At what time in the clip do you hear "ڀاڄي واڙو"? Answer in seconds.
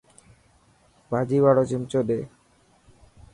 1.09-1.63